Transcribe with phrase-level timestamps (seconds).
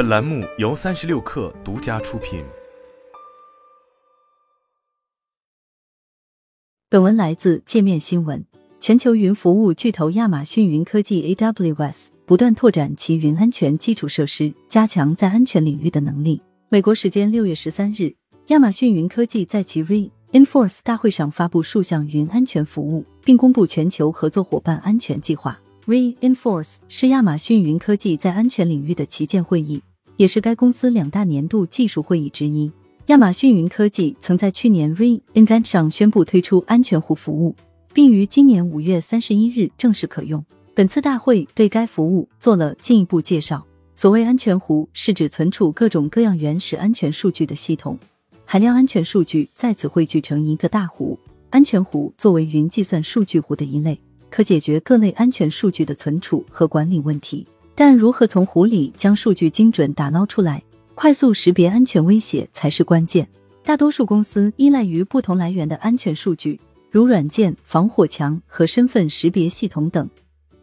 [0.00, 2.42] 本栏目由三十六氪独家出品。
[6.88, 8.42] 本文来自界面新闻。
[8.80, 16.40] 全球云服务巨头亚马逊云科技 （AWS） 不断拓展其云安全基础设施，加强在安全领域的能力。
[16.70, 18.14] 美国时间六月十三日，
[18.46, 25.60] 亚马逊云科技在其 Reinforce 大会上发布数项云安全服务，并公布全球合作伙伴安全计划。
[25.86, 29.82] Reinforce 是亚马逊云科技在安全领域的旗舰会议，
[30.20, 32.70] 也是该公司两大年度技术会议之一。
[33.06, 37.56] 亚马逊云科技曾在去年 Reinvent 上宣布推出安全湖服务。
[37.94, 40.44] 并于今年五月三十一日正式可用。
[40.74, 43.66] 本次大会对该服务做了进一步介绍。
[43.96, 47.98] 所谓安全湖，是指存储各种各样原始安全数据的系统，
[48.44, 51.18] 海量安全数据在此汇聚成一个大湖。
[51.48, 53.98] 安全湖作为云计算数据湖的一类，
[54.30, 57.46] 可解决各类安全数据的存储和管理问题。
[57.80, 60.62] 但如何从湖里将数据精准打捞出来，
[60.94, 63.26] 快速识别安全威胁才是关键。
[63.64, 66.60] 大多数公司依赖于不同来源的安全数据。
[66.90, 70.06] 如软件、防火墙和身份识别系统等，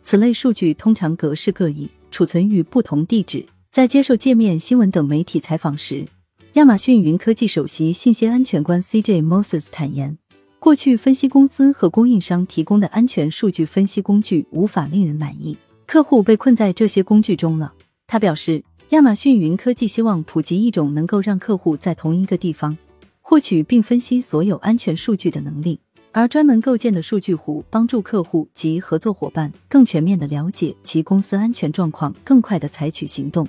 [0.03, 3.43] 此类数据通常格式各异，储存于不同地址。
[3.71, 6.05] 在接受界面新闻等媒体采访时，
[6.53, 10.15] 亚马逊云科技首席信息安全官 CJ Moses 坦言，
[10.59, 15.57] 过去分析公司和供应商提供的安全数据分析工具无法令人满意，
[15.87, 17.73] 客户被困在这些工具中了。
[18.07, 22.77] 他表示，亚马逊云科技希望普及一种能够让客户在同一个地方
[23.21, 25.79] 获取并分析所有安全数据的能力。
[26.11, 33.47] 而专门构建的数据湖，帮助客户及合作伙伴更全面的了解其公司安全状况，更快的采取行动，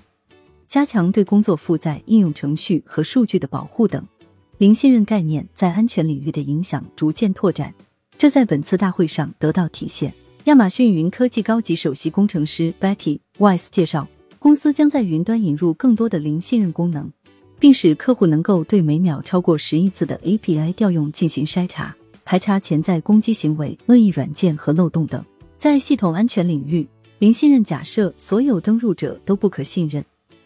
[0.69, 4.07] 加强对工作负载、应用程序和数据的保护等。
[4.59, 7.75] 零信任概念在安全领域的影响逐渐拓展，
[8.17, 10.13] 这在本次大会上得到体现。
[10.49, 17.13] 亚马逊云科技高级首席工程师 Becky Weiss 介绍，公司将在云端引入更多的零信任功能，
[17.61, 21.95] 并使客户能够对每秒超过十亿次的 API 调用进行筛查。
[22.25, 25.23] 排查潜在攻击行为、恶意软件和漏洞等。
[25.59, 26.89] 在系统安全领域，
[27.19, 30.03] 零信任假设所有登录者都不可信任，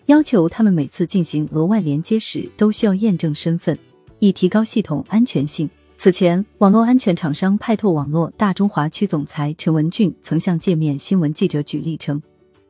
[0.06, 3.78] 要求他们每次进行额外连接时都需要验证身份，
[4.18, 5.70] 以提高系统安全性。
[6.02, 12.20] 此前，网络安全厂商派拓网络大中华区总裁陈文俊曾向界面新闻记者举例称，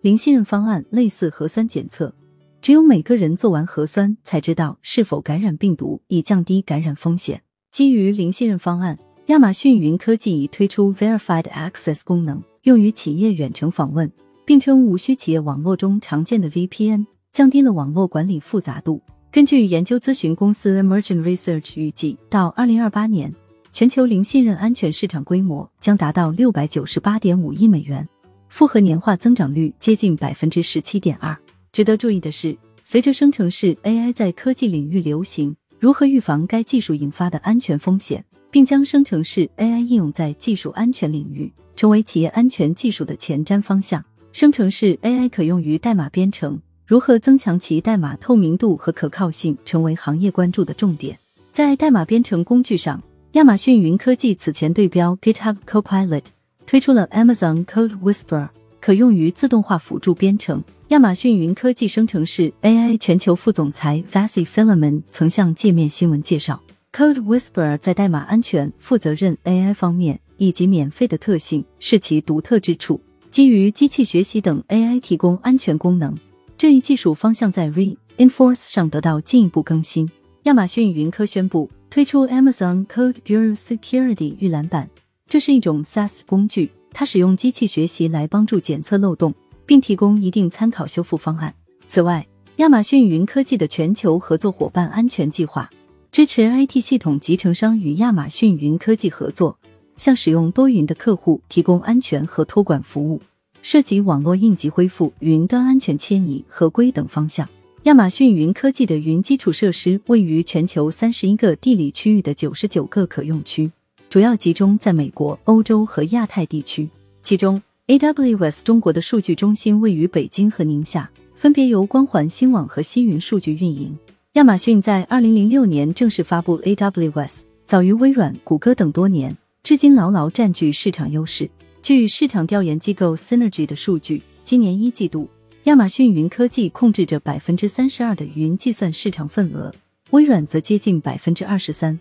[0.03, 2.15] 零信任方案类似核酸检测，
[2.61, 7.41] 只有每个人做完核酸才知道是否感染病毒，以降低感染风险。
[7.71, 8.99] 基于零信任方案，
[9.29, 14.13] 亚马逊云科技已推出 Verified Access 功能，用于企业远程访问，
[14.45, 19.01] 并称无需企业网络中常见的 VPN，降低了网络管理复杂度。
[19.33, 23.35] 根据研究咨询公司 Emergent Research 预计，到二零二八年，
[23.73, 28.07] 全球零信任安全市场规模将达到六百九十八点五亿美元，
[28.51, 31.35] 复合年化增长率接近百分之十七点二。
[31.73, 35.57] 值得注意的是，随着生成式 AI 在科技领域流行。
[35.81, 44.05] 如何预防该技术引发的安全风险，并将生成式 AI 应用在技术安全领域，成为企业安全技术的前瞻方向。
[44.33, 46.61] 生成式 AI 可用于代码编程，
[46.93, 51.19] 如何增强其代码透明度和可靠性，成为行业关注的重点。
[51.51, 56.25] 在代码编程工具上，亚马逊云科技此前对标 GitHub Copilot，
[56.67, 60.63] 推出了 Amazon Code Whisperer，可用于自动化辅助编程。
[60.89, 73.01] 亚马逊云科技生成式 AI 全球副总裁 Vassie f i l a m a n 曾向界面新闻介绍，Code Whisperer 在代码安全、负责任 AI 方面以及免费的特性是其独特之处。
[73.31, 76.15] 基于机器学习等 AI 提供安全功能，
[76.63, 80.09] 这一技术方向在 Reinforce 上得到进一步更新。
[80.45, 84.89] 亚马逊云科宣布推出 Amazon Code Bureau Security 预览版，
[85.27, 89.35] 这是一种 SaaS 工具，它使用机器学习来帮助检测漏洞。
[89.67, 91.53] 并提供一定参考修复方案。
[91.89, 92.25] 此外，
[92.59, 95.69] 亚马逊云科技的全球合作伙伴安全计划
[96.13, 99.59] 支持 IT 系统集成商与亚马逊云科技合作，
[99.97, 103.21] 向使用多云的客户提供安全和托管服务，
[103.63, 107.49] 涉及网络应急恢复、云端安全迁移、合规等方向。
[107.85, 113.71] 亚马逊云科技的云基础设施位于全球三十一个地理区域的九十九个可用区，
[114.11, 116.89] 主要集中在美国、欧洲和亚太地区，
[117.23, 117.63] 其中。
[117.89, 123.99] AWS 中国的数据中心位于北京和宁夏，分别由光环新网和西云数据运营。
[124.35, 131.51] 亚马逊在二零零六年正式发布 AWS，早于微软、谷歌等多年，至今牢牢占据市场优势。
[131.83, 135.29] 据市场调研机构 Synergy 的数据，今年一季度，
[135.65, 139.75] 亚马逊云科技控制着百分之三十二的云计算市场份额，
[140.11, 141.99] 微软则接近百分之二十三，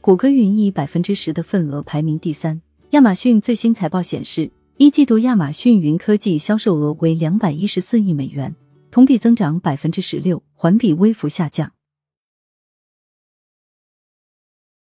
[0.00, 2.62] 谷歌云以百分之十的份额排名第三。
[2.90, 4.48] 亚马逊最新财报显示。
[4.76, 8.54] 一季度，亚马逊云科技销售额为两百一十四亿美元，
[8.92, 11.73] 同比增长百分之十六，环比微幅下降。